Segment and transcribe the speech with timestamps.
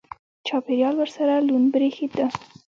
[0.47, 2.25] چاپېریال ورسره لوند برېښېده.